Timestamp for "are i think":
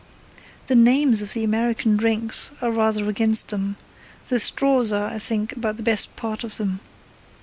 4.91-5.51